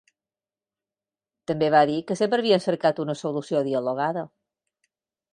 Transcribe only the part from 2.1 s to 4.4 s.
que sempre havien cercat una solució dialogada.